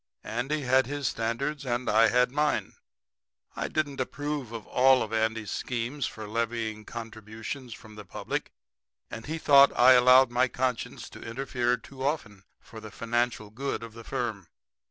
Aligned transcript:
Andy 0.23 0.63
had 0.63 0.87
his 0.87 1.07
standards 1.07 1.63
and 1.63 1.87
I 1.87 2.07
had 2.07 2.31
mine. 2.31 2.73
I 3.55 3.67
didn't 3.67 3.99
approve 4.01 4.51
of 4.51 4.65
all 4.65 5.03
of 5.03 5.13
Andy's 5.13 5.51
schemes 5.51 6.07
for 6.07 6.27
levying 6.27 6.85
contributions 6.85 7.71
from 7.75 7.93
the 7.93 8.03
public, 8.03 8.51
and 9.11 9.27
he 9.27 9.37
thought 9.37 9.71
I 9.77 9.91
allowed 9.91 10.31
my 10.31 10.47
conscience 10.47 11.07
to 11.11 11.21
interfere 11.21 11.77
too 11.77 12.03
often 12.03 12.45
for 12.59 12.79
the 12.79 12.89
financial 12.89 13.51
good 13.51 13.83
of 13.83 13.93
the 13.93 14.03
firm. 14.03 14.47